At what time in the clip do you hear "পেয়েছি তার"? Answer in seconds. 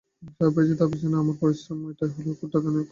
0.55-0.87